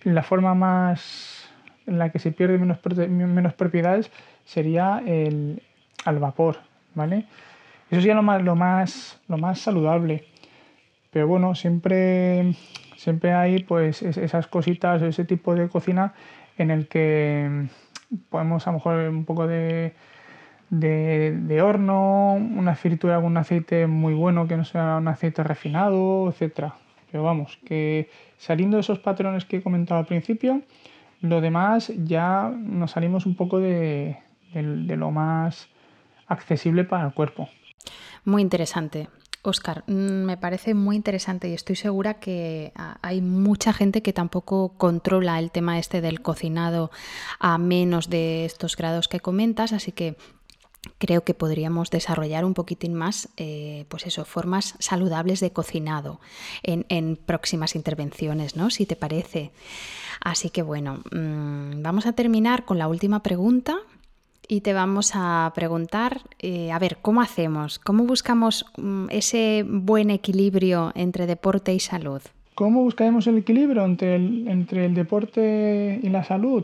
La 0.04 0.24
forma 0.24 0.54
más 0.54 1.50
en 1.86 2.00
la 2.00 2.12
que 2.12 2.20
se 2.20 2.32
pierde 2.32 2.58
menos, 2.58 2.80
menos 3.10 3.54
propiedades 3.54 4.12
sería 4.46 5.02
el, 5.06 5.62
al 6.06 6.20
vapor, 6.20 6.58
¿vale? 6.96 7.26
Eso 7.90 8.02
sería 8.02 8.16
lo 8.16 8.24
más, 8.24 8.42
lo 8.42 8.56
más, 8.56 9.22
lo 9.28 9.38
más 9.38 9.60
saludable. 9.60 10.26
Pero 11.12 11.28
bueno, 11.28 11.56
siempre, 11.56 12.56
siempre 12.98 13.34
hay 13.34 13.64
pues 13.64 14.02
esas 14.02 14.48
cositas, 14.48 15.02
ese 15.02 15.26
tipo 15.26 15.54
de 15.56 15.70
cocina 15.70 16.14
en 16.58 16.72
el 16.72 16.88
que 16.88 17.68
podemos 18.30 18.68
a 18.68 18.72
lo 18.72 18.78
mejor 18.78 19.10
un 19.10 19.26
poco 19.26 19.48
de 19.48 19.94
de, 20.80 21.62
horno, 21.62 22.34
una 22.34 22.76
fritura 22.76 23.18
con 23.18 23.26
un 23.26 23.38
aceite 23.38 23.88
muy 23.88 24.14
bueno 24.14 24.48
que 24.48 24.58
no 24.58 24.66
sea 24.66 24.98
un 24.98 25.08
aceite 25.08 25.44
refinado, 25.44 26.30
etcétera. 26.30 26.76
Pero 27.12 27.24
vamos, 27.24 27.60
que 27.66 28.10
saliendo 28.38 28.78
de 28.78 28.82
esos 28.82 29.00
patrones 29.00 29.46
que 29.46 29.58
he 29.58 29.62
comentado 29.62 30.00
al 30.00 30.08
principio, 30.08 30.62
lo 31.22 31.42
demás 31.42 31.92
ya 32.04 32.50
nos 32.50 32.92
salimos 32.92 33.26
un 33.26 33.36
poco 33.36 33.60
de, 33.60 34.18
de 34.54 34.98
lo 34.98 35.12
más 35.12 35.70
accesible 36.28 36.84
para 36.84 37.06
el 37.06 37.14
cuerpo. 37.14 37.50
Muy 38.26 38.42
interesante. 38.42 39.10
Oscar, 39.44 39.84
mm, 39.88 40.24
me 40.24 40.38
parece 40.38 40.74
muy 40.74 40.96
interesante 40.96 41.50
y 41.50 41.54
estoy 41.54 41.76
segura 41.76 42.16
que 42.16 42.72
ah, 42.76 42.98
hay 43.02 43.22
mucha 43.22 43.74
gente 43.74 44.02
que 44.02 44.14
tampoco 44.14 44.70
controla 44.78 45.38
el 45.38 45.52
tema 45.52 45.78
este 45.78 46.00
del 46.00 46.22
cocinado 46.22 46.92
a 47.40 47.58
menos 47.58 48.10
de 48.10 48.46
estos 48.46 48.78
grados 48.78 49.10
que 49.10 49.20
comentas, 49.20 49.74
así 49.74 49.92
que 49.92 50.16
creo 50.98 51.24
que 51.24 51.34
podríamos 51.34 51.90
desarrollar 51.90 52.46
un 52.46 52.54
poquitín 52.54 52.94
más, 52.94 53.30
eh, 53.38 53.86
pues 53.90 54.06
eso, 54.06 54.26
formas 54.26 54.76
saludables 54.80 55.40
de 55.40 55.52
cocinado 55.52 56.20
en, 56.64 57.18
próximas 57.26 57.76
intervenciones, 57.76 58.56
¿no? 58.56 58.70
Si 58.70 58.86
te 58.86 58.96
parece. 58.96 59.52
Así 60.22 60.50
que 60.50 60.62
bueno, 60.62 61.00
mm, 61.12 61.82
vamos 61.82 62.06
a 62.06 62.14
terminar 62.14 62.66
con 62.66 62.78
la 62.78 62.88
última 62.88 63.24
pregunta 63.24 63.78
y 64.48 64.62
te 64.62 64.74
vamos 64.74 65.12
a 65.14 65.52
preguntar, 65.56 66.22
eh, 66.40 66.72
a 66.72 66.80
ver, 66.80 66.98
¿cómo 67.02 67.22
hacemos? 67.22 67.80
¿Cómo 67.80 68.06
buscamos 68.06 68.66
mm, 68.78 69.08
ese 69.10 69.66
buen 69.68 70.10
equilibrio 70.10 70.92
entre 70.96 71.28
deporte 71.28 71.74
y 71.74 71.80
salud? 71.80 72.22
¿Cómo 72.56 72.84
buscaremos 72.84 73.26
el 73.28 73.40
equilibrio 73.40 73.84
entre 73.84 74.16
entre 74.16 74.86
el 74.86 74.94
deporte 74.94 76.00
y 76.04 76.10
la 76.10 76.24
salud? 76.24 76.64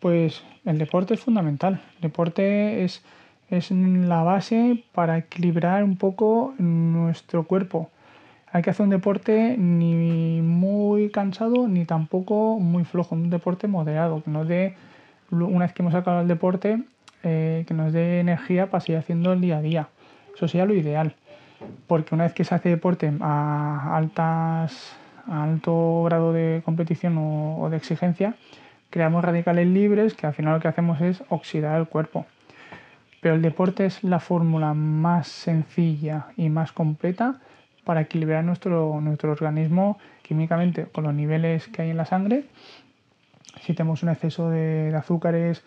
Pues 0.00 0.42
el 0.64 0.78
deporte 0.78 1.14
es 1.14 1.20
fundamental. 1.20 1.82
El 1.96 2.02
deporte 2.02 2.84
es 2.84 3.02
es 3.50 3.70
la 3.70 4.22
base 4.22 4.84
para 4.92 5.18
equilibrar 5.18 5.84
un 5.84 5.96
poco 5.96 6.54
nuestro 6.58 7.44
cuerpo. 7.44 7.90
Hay 8.52 8.62
que 8.62 8.70
hacer 8.70 8.84
un 8.84 8.90
deporte 8.90 9.56
ni 9.58 10.40
muy 10.42 11.10
cansado 11.10 11.68
ni 11.68 11.84
tampoco 11.84 12.58
muy 12.58 12.84
flojo, 12.84 13.14
un 13.14 13.30
deporte 13.30 13.68
moderado, 13.68 14.22
que 14.22 14.30
nos 14.30 14.48
dé, 14.48 14.74
una 15.30 15.66
vez 15.66 15.72
que 15.72 15.82
hemos 15.82 15.94
acabado 15.94 16.22
el 16.22 16.28
deporte, 16.28 16.82
eh, 17.22 17.64
que 17.66 17.74
nos 17.74 17.92
dé 17.92 18.20
energía 18.20 18.70
para 18.70 18.80
seguir 18.80 18.98
haciendo 18.98 19.32
el 19.32 19.40
día 19.40 19.58
a 19.58 19.62
día. 19.62 19.88
Eso 20.34 20.48
sería 20.48 20.66
lo 20.66 20.74
ideal, 20.74 21.14
porque 21.86 22.14
una 22.14 22.24
vez 22.24 22.32
que 22.32 22.44
se 22.44 22.54
hace 22.54 22.68
deporte 22.68 23.12
a, 23.20 23.96
altas, 23.96 24.96
alto 25.28 26.04
grado 26.04 26.32
de 26.32 26.62
competición 26.64 27.18
o, 27.18 27.60
o 27.60 27.70
de 27.70 27.76
exigencia, 27.76 28.34
creamos 28.90 29.24
radicales 29.24 29.66
libres 29.66 30.14
que 30.14 30.26
al 30.26 30.34
final 30.34 30.54
lo 30.54 30.60
que 30.60 30.68
hacemos 30.68 31.00
es 31.00 31.22
oxidar 31.28 31.78
el 31.78 31.88
cuerpo 31.88 32.26
pero 33.26 33.34
el 33.34 33.42
deporte 33.42 33.86
es 33.86 34.04
la 34.04 34.20
fórmula 34.20 34.72
más 34.72 35.26
sencilla 35.26 36.28
y 36.36 36.48
más 36.48 36.70
completa 36.70 37.40
para 37.82 38.02
equilibrar 38.02 38.44
nuestro, 38.44 39.00
nuestro 39.00 39.32
organismo 39.32 39.98
químicamente 40.22 40.84
con 40.84 41.02
los 41.02 41.12
niveles 41.12 41.66
que 41.66 41.82
hay 41.82 41.90
en 41.90 41.96
la 41.96 42.04
sangre. 42.04 42.44
Si 43.62 43.74
tenemos 43.74 44.04
un 44.04 44.10
exceso 44.10 44.48
de, 44.48 44.94
azúcares, 44.96 45.64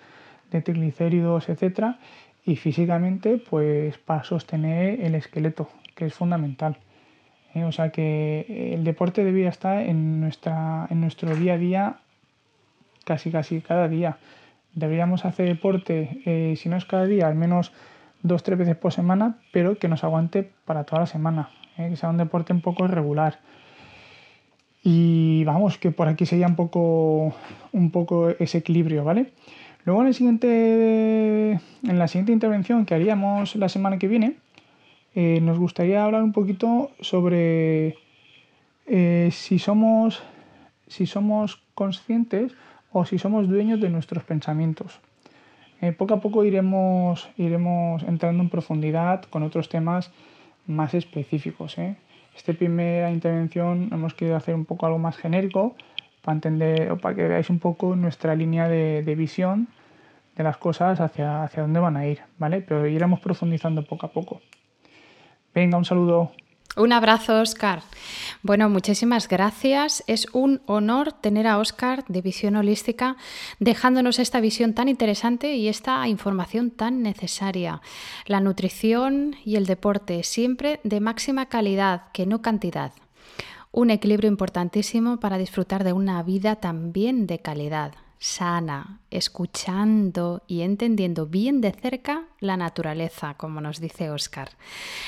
de 0.51 0.61
triglicéridos, 0.61 1.49
etc. 1.49 1.97
Y 2.45 2.55
físicamente, 2.55 3.43
pues 3.49 3.97
para 3.97 4.23
sostener 4.23 5.01
el 5.01 5.13
esqueleto, 5.15 5.69
que 5.95 6.05
es 6.05 6.13
fundamental. 6.13 6.77
¿eh? 7.55 7.65
O 7.65 7.73
sea 7.73 7.89
que 7.91 8.73
el 8.73 8.85
deporte 8.85 9.25
debería 9.25 9.49
estar 9.49 9.81
en, 9.81 10.21
nuestra, 10.21 10.87
en 10.89 11.01
nuestro 11.01 11.35
día 11.35 11.55
a 11.55 11.57
día 11.57 11.99
casi 13.03 13.31
casi 13.31 13.59
cada 13.59 13.89
día 13.89 14.15
deberíamos 14.73 15.25
hacer 15.25 15.47
deporte, 15.47 16.21
eh, 16.25 16.55
si 16.57 16.69
no 16.69 16.77
es 16.77 16.85
cada 16.85 17.05
día, 17.05 17.27
al 17.27 17.35
menos 17.35 17.71
dos, 18.21 18.43
tres 18.43 18.57
veces 18.57 18.75
por 18.75 18.93
semana, 18.93 19.37
pero 19.51 19.77
que 19.77 19.87
nos 19.87 20.03
aguante 20.03 20.51
para 20.65 20.83
toda 20.83 21.01
la 21.01 21.07
semana, 21.07 21.49
eh, 21.77 21.87
que 21.89 21.95
sea 21.95 22.09
un 22.09 22.17
deporte 22.17 22.53
un 22.53 22.61
poco 22.61 22.85
irregular. 22.85 23.39
Y 24.83 25.43
vamos, 25.43 25.77
que 25.77 25.91
por 25.91 26.07
aquí 26.07 26.25
sería 26.25 26.47
un 26.47 26.55
poco, 26.55 27.33
un 27.73 27.91
poco 27.91 28.29
ese 28.29 28.59
equilibrio, 28.59 29.03
¿vale? 29.03 29.31
Luego 29.83 30.01
en, 30.01 30.07
el 30.07 30.13
siguiente, 30.13 31.51
en 31.51 31.99
la 31.99 32.07
siguiente 32.07 32.31
intervención 32.31 32.85
que 32.85 32.93
haríamos 32.93 33.55
la 33.55 33.69
semana 33.69 33.97
que 33.97 34.07
viene, 34.07 34.37
eh, 35.15 35.39
nos 35.41 35.57
gustaría 35.57 36.03
hablar 36.03 36.23
un 36.23 36.31
poquito 36.31 36.91
sobre 37.01 37.97
si, 39.31 39.59
somos, 39.59 40.23
si 40.87 41.05
somos 41.05 41.61
conscientes 41.75 42.53
o 42.91 43.05
si 43.05 43.17
somos 43.17 43.47
dueños 43.47 43.79
de 43.79 43.89
nuestros 43.89 44.23
pensamientos. 44.23 44.99
Eh, 45.81 45.93
poco 45.93 46.15
a 46.15 46.19
poco 46.19 46.43
iremos, 46.43 47.29
iremos 47.37 48.03
entrando 48.03 48.43
en 48.43 48.49
profundidad 48.49 49.23
con 49.29 49.43
otros 49.43 49.69
temas 49.69 50.11
más 50.67 50.93
específicos. 50.93 51.77
¿eh? 51.77 51.95
Esta 52.35 52.53
primera 52.53 53.11
intervención 53.11 53.89
hemos 53.91 54.13
querido 54.13 54.35
hacer 54.35 54.55
un 54.55 54.65
poco 54.65 54.85
algo 54.85 54.99
más 54.99 55.17
genérico 55.17 55.75
para 56.21 56.35
entender 56.35 56.91
o 56.91 56.97
para 56.97 57.15
que 57.15 57.27
veáis 57.27 57.49
un 57.49 57.59
poco 57.59 57.95
nuestra 57.95 58.35
línea 58.35 58.67
de, 58.67 59.15
visión 59.15 59.67
de 60.35 60.43
las 60.43 60.57
cosas 60.57 60.99
hacia, 60.99 61.43
hacia 61.43 61.63
dónde 61.63 61.79
van 61.79 61.95
a 61.97 62.07
ir, 62.07 62.19
¿vale? 62.37 62.61
Pero 62.61 62.85
iremos 62.87 63.19
profundizando 63.19 63.83
poco 63.83 64.05
a 64.05 64.11
poco. 64.11 64.41
Venga, 65.53 65.77
un 65.77 65.85
saludo. 65.85 66.31
Un 66.79 66.93
abrazo, 66.93 67.41
Oscar. 67.41 67.83
Bueno, 68.41 68.69
muchísimas 68.69 69.27
gracias. 69.27 70.01
Es 70.07 70.27
un 70.31 70.61
honor 70.65 71.11
tener 71.11 71.45
a 71.45 71.57
Oscar 71.57 72.05
de 72.07 72.21
Visión 72.21 72.55
Holística 72.55 73.17
dejándonos 73.59 74.17
esta 74.17 74.39
visión 74.39 74.73
tan 74.73 74.87
interesante 74.87 75.55
y 75.55 75.67
esta 75.67 76.07
información 76.07 76.71
tan 76.71 77.03
necesaria. 77.03 77.81
La 78.27 78.39
nutrición 78.39 79.35
y 79.43 79.57
el 79.57 79.65
deporte, 79.65 80.23
siempre 80.23 80.79
de 80.85 81.01
máxima 81.01 81.47
calidad, 81.47 82.03
que 82.13 82.25
no 82.25 82.41
cantidad. 82.41 82.93
Un 83.73 83.89
equilibrio 83.89 84.29
importantísimo 84.29 85.19
para 85.19 85.37
disfrutar 85.37 85.83
de 85.83 85.91
una 85.91 86.23
vida 86.23 86.55
también 86.55 87.27
de 87.27 87.39
calidad 87.39 87.91
sana, 88.19 88.99
escuchando 89.09 90.43
y 90.45 90.61
entendiendo 90.61 91.25
bien 91.25 91.61
de 91.61 91.71
cerca 91.71 92.25
la 92.41 92.57
naturaleza, 92.57 93.35
como 93.35 93.61
nos 93.61 93.79
dice 93.79 94.09
Oscar. 94.09 94.51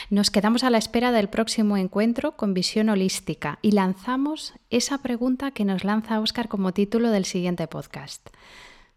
Nos 0.09 0.31
quedamos 0.31 0.63
a 0.63 0.69
la 0.69 0.77
espera 0.77 1.11
del 1.11 1.27
próximo 1.27 1.75
encuentro 1.75 2.37
con 2.37 2.53
visión 2.53 2.89
holística 2.89 3.59
y 3.61 3.71
lanzamos 3.71 4.53
esa 4.69 4.99
pregunta 4.99 5.51
que 5.51 5.65
nos 5.65 5.83
lanza 5.83 6.21
Oscar 6.21 6.47
como 6.47 6.71
título 6.71 7.09
del 7.11 7.25
siguiente 7.25 7.67
podcast. 7.67 8.29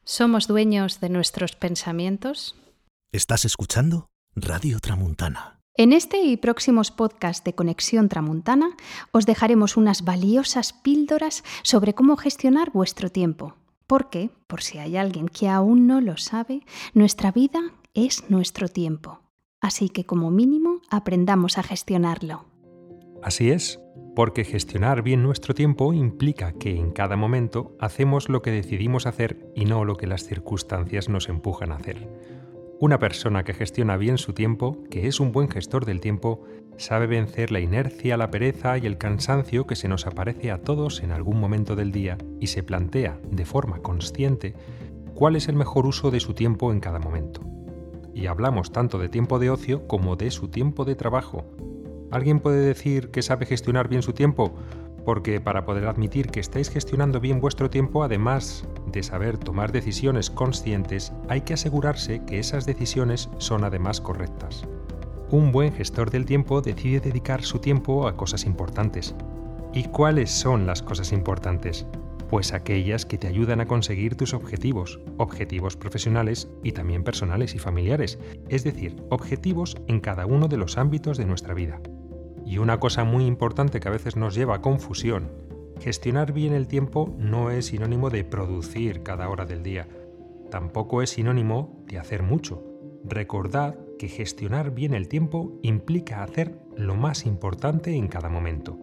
¿Somos 0.05 0.47
dueños 0.47 1.01
de 1.01 1.09
nuestros 1.09 1.57
pensamientos? 1.57 2.55
¿Estás 3.11 3.45
escuchando? 3.45 4.07
Radio 4.37 4.79
Tramuntana. 4.79 5.61
En 5.77 5.93
este 5.93 6.23
y 6.23 6.37
próximos 6.37 6.93
podcasts 6.93 7.43
de 7.43 7.57
Conexión 7.57 8.09
Tramuntana 8.09 8.77
os 9.11 9.27
dejaremos 9.27 9.77
unas 9.77 10.05
valiosas 10.05 10.73
píldoras 10.73 11.43
sobre 11.65 11.95
cómo 11.95 12.17
gestionar 12.17 12.71
vuestro 12.71 13.11
tiempo 13.11 13.57
porque, 13.87 14.31
por 14.47 14.63
si 14.63 14.79
hay 14.79 14.97
alguien 14.97 15.29
que 15.29 15.49
aún 15.49 15.87
no 15.87 16.01
lo 16.01 16.17
sabe, 16.17 16.63
nuestra 16.93 17.33
vida 17.33 17.61
es 17.95 18.29
nuestro 18.29 18.69
tiempo. 18.69 19.21
Así 19.61 19.89
que 19.89 20.05
como 20.05 20.31
mínimo 20.31 20.81
aprendamos 20.91 21.59
a 21.59 21.63
gestionarlo. 21.63 22.45
Así 23.23 23.51
es, 23.51 23.81
porque 24.15 24.45
gestionar 24.45 25.03
bien 25.03 25.23
nuestro 25.23 25.55
tiempo 25.55 25.95
implica 25.95 26.53
que 26.53 26.77
en 26.77 26.91
cada 26.91 27.17
momento 27.17 27.75
hacemos 27.81 28.29
lo 28.29 28.43
que 28.43 28.51
decidimos 28.51 29.07
hacer 29.07 29.51
y 29.55 29.65
no 29.65 29.85
lo 29.85 29.97
que 29.97 30.07
las 30.07 30.25
circunstancias 30.25 31.09
nos 31.09 31.29
empujan 31.29 31.73
a 31.73 31.77
hacer. 31.77 32.09
Una 32.81 32.99
persona 32.99 33.45
que 33.45 33.55
gestiona 33.55 33.97
bien 33.97 34.19
su 34.19 34.35
tiempo, 34.35 34.83
que 34.91 35.07
es 35.07 35.21
un 35.21 35.33
buen 35.33 35.49
gestor 35.49 35.87
del 35.87 36.01
tiempo, 36.01 36.45
sabe 36.77 37.07
vencer 37.07 37.51
la 37.51 37.61
inercia, 37.61 38.17
la 38.17 38.31
pereza 38.31 38.79
y 38.79 38.87
el 38.87 38.99
cansancio 38.99 39.67
que 39.67 39.77
se 39.77 39.89
nos 39.89 40.07
aparece 40.07 40.51
a 40.51 40.63
todos 40.63 41.03
en 41.03 41.13
algún 41.13 41.39
momento 41.39 41.77
del 41.77 41.93
día 41.93 42.19
y 42.41 42.49
se 42.49 42.63
plantea 42.63 43.19
de 43.31 43.45
forma 43.45 43.79
consciente 43.81 44.55
cuál 45.15 45.37
es 45.37 45.49
el 45.49 45.57
mejor 45.57 45.87
uso 45.87 46.11
de 46.11 46.21
su 46.21 46.35
tiempo 46.35 46.73
en 46.73 46.81
cada 46.81 46.99
momento. 46.99 47.41
Y 48.15 48.27
hablamos 48.27 48.73
tanto 48.73 48.99
de 48.99 49.09
tiempo 49.09 49.39
de 49.39 49.51
ocio 49.51 49.87
como 49.87 50.17
de 50.17 50.31
su 50.31 50.49
tiempo 50.49 50.85
de 50.85 50.95
trabajo. 50.95 51.45
¿Alguien 52.11 52.41
puede 52.41 52.61
decir 52.65 53.11
que 53.11 53.23
sabe 53.23 53.47
gestionar 53.47 53.89
bien 53.89 54.03
su 54.03 54.13
tiempo? 54.13 54.55
Porque 55.05 55.41
para 55.41 55.65
poder 55.65 55.87
admitir 55.87 56.29
que 56.29 56.41
estáis 56.41 56.71
gestionando 56.71 57.21
bien 57.21 57.41
vuestro 57.41 57.71
tiempo, 57.71 58.05
además 58.05 58.67
de 58.87 59.03
saber 59.03 59.37
tomar 59.37 59.73
decisiones 59.73 60.31
conscientes, 60.31 61.13
hay 61.29 61.43
que 61.43 61.55
asegurarse 61.55 62.25
que 62.25 62.39
esas 62.39 62.67
decisiones 62.67 63.29
son 63.39 63.65
además 63.65 64.01
correctas. 64.01 64.67
Un 65.35 65.51
buen 65.51 65.73
gestor 65.73 66.13
del 66.13 66.27
tiempo 66.27 66.61
decide 66.61 67.01
dedicar 67.01 67.43
su 67.43 67.59
tiempo 67.59 68.07
a 68.07 68.17
cosas 68.17 68.47
importantes. 68.47 69.17
¿Y 69.73 69.83
cuáles 69.89 70.31
son 70.31 70.65
las 70.65 70.81
cosas 70.81 71.11
importantes? 71.11 71.89
Pues 72.31 72.53
aquellas 72.53 73.05
que 73.05 73.19
te 73.19 73.27
ayudan 73.27 73.61
a 73.61 73.67
conseguir 73.67 74.15
tus 74.15 74.33
objetivos, 74.33 75.01
objetivos 75.17 75.77
profesionales 75.77 76.49
y 76.63 76.71
también 76.71 77.03
personales 77.03 77.57
y 77.57 77.59
familiares, 77.59 78.21
es 78.49 78.63
decir, 78.63 78.95
objetivos 79.11 79.77
en 79.89 79.99
cada 79.99 80.25
uno 80.25 80.47
de 80.47 80.57
los 80.57 80.79
ámbitos 80.79 81.19
de 81.19 81.27
nuestra 81.27 81.53
vida. 81.53 81.81
Y 82.47 82.59
una 82.59 82.79
cosa 82.79 83.03
muy 83.03 83.27
importante 83.27 83.81
que 83.81 83.89
a 83.89 83.91
veces 83.91 84.15
nos 84.15 84.37
lleva 84.37 84.55
a 84.55 84.63
confusión, 84.63 85.33
gestionar 85.81 86.33
bien 86.33 86.53
el 86.53 86.69
tiempo 86.69 87.13
no 87.19 87.51
es 87.51 87.67
sinónimo 87.67 88.09
de 88.09 88.23
producir 88.23 89.03
cada 89.03 89.29
hora 89.29 89.47
del 89.47 89.65
día, 89.65 89.89
tampoco 90.53 91.03
es 91.03 91.11
sinónimo 91.11 91.83
de 91.89 91.99
hacer 91.99 92.23
mucho. 92.23 92.63
Recordad 93.03 93.84
que 94.05 94.09
gestionar 94.11 94.75
bien 94.75 94.93
el 94.93 95.09
tiempo 95.09 95.59
implica 95.63 96.23
hacer 96.23 96.59
lo 96.77 96.95
más 96.95 97.25
importante 97.25 97.97
en 97.97 98.09
cada 98.09 98.29
momento. 98.29 98.79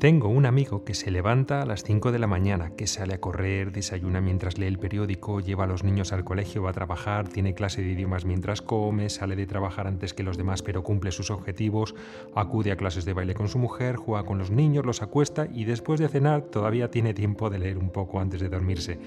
Tengo 0.00 0.28
un 0.28 0.44
amigo 0.44 0.84
que 0.84 0.92
se 0.92 1.10
levanta 1.10 1.62
a 1.62 1.66
las 1.66 1.82
5 1.82 2.12
de 2.12 2.18
la 2.18 2.26
mañana, 2.26 2.76
que 2.76 2.86
sale 2.86 3.14
a 3.14 3.20
correr, 3.20 3.72
desayuna 3.72 4.20
mientras 4.20 4.58
lee 4.58 4.66
el 4.66 4.78
periódico, 4.78 5.40
lleva 5.40 5.64
a 5.64 5.66
los 5.66 5.82
niños 5.82 6.12
al 6.12 6.24
colegio, 6.24 6.62
va 6.62 6.70
a 6.70 6.74
trabajar, 6.74 7.26
tiene 7.28 7.54
clase 7.54 7.80
de 7.80 7.92
idiomas 7.92 8.26
mientras 8.26 8.60
come, 8.60 9.08
sale 9.08 9.34
de 9.34 9.46
trabajar 9.46 9.86
antes 9.86 10.12
que 10.12 10.22
los 10.22 10.36
demás 10.36 10.62
pero 10.62 10.82
cumple 10.82 11.10
sus 11.10 11.30
objetivos, 11.30 11.94
acude 12.34 12.70
a 12.70 12.76
clases 12.76 13.06
de 13.06 13.14
baile 13.14 13.34
con 13.34 13.48
su 13.48 13.58
mujer, 13.58 13.96
juega 13.96 14.26
con 14.26 14.36
los 14.36 14.50
niños, 14.50 14.84
los 14.84 15.00
acuesta 15.00 15.48
y 15.50 15.64
después 15.64 15.98
de 15.98 16.08
cenar 16.08 16.42
todavía 16.42 16.90
tiene 16.90 17.14
tiempo 17.14 17.48
de 17.48 17.60
leer 17.60 17.78
un 17.78 17.90
poco 17.90 18.20
antes 18.20 18.42
de 18.42 18.50
dormirse. 18.50 19.00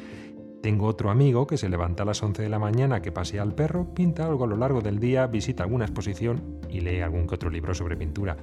Tengo 0.61 0.85
otro 0.85 1.09
amigo 1.09 1.47
que 1.47 1.57
se 1.57 1.69
levanta 1.69 2.03
a 2.03 2.05
las 2.05 2.21
11 2.21 2.43
de 2.43 2.49
la 2.49 2.59
mañana, 2.59 3.01
que 3.01 3.11
pasea 3.11 3.41
al 3.41 3.55
perro, 3.55 3.95
pinta 3.95 4.27
algo 4.27 4.43
a 4.43 4.47
lo 4.47 4.55
largo 4.55 4.81
del 4.81 4.99
día, 4.99 5.25
visita 5.25 5.63
alguna 5.63 5.85
exposición 5.85 6.59
y 6.69 6.81
lee 6.81 7.01
algún 7.01 7.25
que 7.25 7.33
otro 7.33 7.49
libro 7.49 7.73
sobre 7.73 7.97
pintura. 7.97 8.37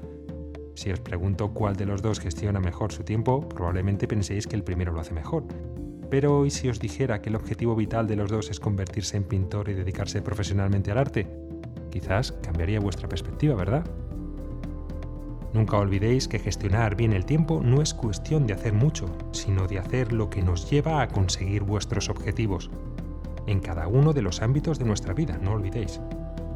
Si 0.75 0.91
os 0.91 0.99
pregunto 0.99 1.55
cuál 1.55 1.77
de 1.77 1.87
los 1.87 2.03
dos 2.03 2.19
gestiona 2.19 2.59
mejor 2.59 2.91
su 2.91 3.05
tiempo, 3.05 3.49
probablemente 3.49 4.09
penséis 4.09 4.49
que 4.49 4.57
el 4.57 4.65
primero 4.65 4.93
lo 4.93 5.01
hace 5.01 5.15
mejor. 5.15 5.45
Pero 6.11 6.45
¿y 6.45 6.51
si 6.51 6.69
os 6.69 6.81
dijera 6.81 7.23
que 7.23 7.29
el 7.29 7.37
objetivo 7.37 7.77
vital 7.77 8.09
de 8.09 8.17
los 8.17 8.31
dos 8.31 8.51
es 8.51 8.59
convertirse 8.59 9.17
en 9.17 9.25
pintor 9.25 9.69
y 9.69 9.75
dedicarse 9.75 10.21
profesionalmente 10.21 10.91
al 10.91 10.99
arte? 10.99 11.29
Quizás 11.91 12.33
cambiaría 12.33 12.81
vuestra 12.81 13.09
perspectiva, 13.09 13.55
¿verdad? 13.55 13.85
Nunca 15.53 15.79
olvidéis 15.79 16.29
que 16.29 16.39
gestionar 16.39 16.95
bien 16.95 17.13
el 17.13 17.25
tiempo 17.25 17.61
no 17.65 17.81
es 17.81 17.95
cuestión 17.95 18.47
de 18.47 18.53
hacer 18.53 18.75
mucho, 18.75 19.07
sino 19.33 19.67
de 19.67 19.79
hacer 19.79 20.13
lo 20.13 20.29
que 20.29 20.43
nos 20.43 20.71
lleva 20.71 21.01
a 21.01 21.09
conseguir 21.09 21.63
vuestros 21.63 22.11
objetivos, 22.11 22.71
en 23.47 23.61
cada 23.61 23.89
uno 23.89 24.13
de 24.13 24.21
los 24.21 24.43
ámbitos 24.43 24.79
de 24.79 24.85
nuestra 24.85 25.15
vida, 25.15 25.39
no 25.43 25.53
olvidéis. 25.53 26.01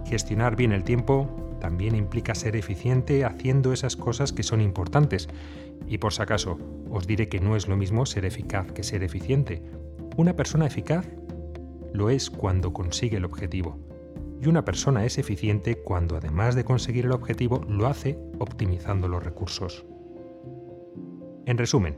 Gestionar 0.06 0.56
bien 0.56 0.72
el 0.72 0.84
tiempo 0.84 1.56
también 1.58 1.94
implica 1.94 2.34
ser 2.34 2.54
eficiente 2.54 3.24
haciendo 3.24 3.72
esas 3.72 3.96
cosas 3.96 4.32
que 4.32 4.42
son 4.42 4.60
importantes. 4.60 5.28
Y 5.86 5.98
por 5.98 6.12
si 6.12 6.20
acaso, 6.20 6.58
os 6.90 7.06
diré 7.06 7.28
que 7.28 7.40
no 7.40 7.56
es 7.56 7.66
lo 7.66 7.76
mismo 7.76 8.04
ser 8.04 8.26
eficaz 8.26 8.70
que 8.72 8.82
ser 8.82 9.02
eficiente. 9.02 9.62
Una 10.16 10.36
persona 10.36 10.66
eficaz 10.66 11.06
lo 11.94 12.10
es 12.10 12.28
cuando 12.28 12.72
consigue 12.74 13.16
el 13.16 13.24
objetivo 13.24 13.91
y 14.42 14.48
una 14.48 14.64
persona 14.64 15.04
es 15.04 15.18
eficiente 15.18 15.76
cuando 15.76 16.16
además 16.16 16.56
de 16.56 16.64
conseguir 16.64 17.04
el 17.04 17.12
objetivo 17.12 17.64
lo 17.68 17.86
hace 17.86 18.18
optimizando 18.40 19.06
los 19.06 19.22
recursos. 19.22 19.84
En 21.46 21.58
resumen, 21.58 21.96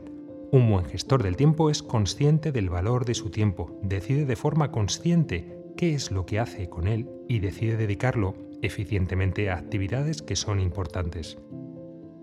un 0.51 0.69
buen 0.69 0.85
gestor 0.85 1.23
del 1.23 1.35
tiempo 1.35 1.71
es 1.71 1.81
consciente 1.81 2.51
del 2.51 2.69
valor 2.69 3.05
de 3.05 3.15
su 3.15 3.31
tiempo, 3.31 3.79
decide 3.81 4.25
de 4.25 4.35
forma 4.35 4.71
consciente 4.71 5.57
qué 5.75 5.95
es 5.95 6.11
lo 6.11 6.25
que 6.25 6.39
hace 6.39 6.69
con 6.69 6.87
él 6.87 7.09
y 7.27 7.39
decide 7.39 7.77
dedicarlo 7.77 8.35
eficientemente 8.61 9.49
a 9.49 9.57
actividades 9.57 10.21
que 10.21 10.35
son 10.35 10.59
importantes. 10.59 11.37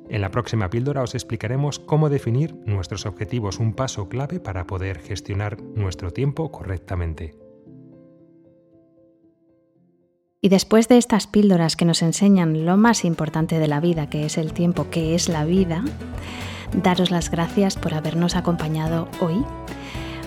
En 0.09 0.21
la 0.21 0.31
próxima 0.31 0.71
píldora 0.71 1.03
os 1.03 1.15
explicaremos 1.15 1.79
cómo 1.79 2.11
definir 2.11 2.55
nuestros 2.65 3.07
objetivos, 3.07 3.59
un 3.59 3.75
paso 3.75 4.09
clave 4.09 4.41
para 4.41 4.67
poder 4.67 5.01
gestionar 5.01 5.61
nuestro 5.61 6.13
tiempo 6.13 6.53
correctamente. 6.53 7.42
Y 10.45 10.49
después 10.49 10.89
de 10.89 10.99
estas 10.99 11.29
píldoras 11.29 11.77
que 11.77 11.85
nos 11.85 12.03
enseñan 12.03 12.67
lo 12.67 12.77
más 12.77 13.05
importante 13.05 13.61
de 13.61 13.69
la 13.69 13.79
vida, 13.79 14.11
que 14.11 14.27
es 14.27 14.37
el 14.37 14.53
tiempo, 14.53 14.91
que 14.91 15.15
es 15.15 15.29
la 15.29 15.45
vida, 15.45 15.85
daros 16.73 17.13
las 17.13 17.31
gracias 17.31 17.77
por 17.77 17.95
habernos 17.95 18.35
acompañado 18.35 19.09
hoy. 19.21 19.45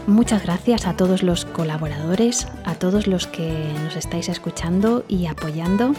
Muchas 0.07 0.43
gracias 0.43 0.87
a 0.87 0.95
todos 0.95 1.21
los 1.21 1.43
colaboradores, 1.43 2.47
a 2.63 2.75
todos 2.75 3.07
los 3.07 3.27
que 3.27 3.73
nos 3.83 3.97
estáis 3.97 4.29
escuchando 4.29 5.03
y 5.09 5.25
apoyando, 5.25 5.93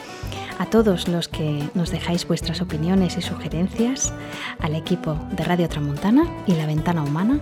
a 0.58 0.64
todos 0.64 1.08
los 1.08 1.28
que 1.28 1.68
nos 1.74 1.90
dejáis 1.90 2.26
vuestras 2.26 2.62
opiniones 2.62 3.18
y 3.18 3.20
sugerencias, 3.20 4.14
al 4.60 4.76
equipo 4.76 5.18
de 5.32 5.44
Radio 5.44 5.68
Tramontana 5.68 6.24
y 6.46 6.54
La 6.54 6.64
Ventana 6.64 7.02
Humana. 7.02 7.38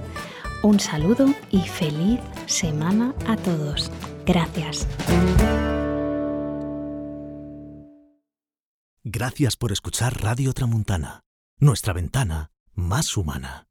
Un 0.64 0.80
saludo 0.80 1.26
y 1.52 1.60
feliz 1.60 2.18
semana 2.46 3.14
a 3.28 3.37
todos. 3.37 3.92
Gracias. 4.26 4.88
Gracias 9.06 9.56
por 9.56 9.70
escuchar 9.70 10.22
Radio 10.22 10.54
Tramuntana, 10.54 11.24
nuestra 11.58 11.92
ventana 11.92 12.52
más 12.72 13.18
humana. 13.18 13.68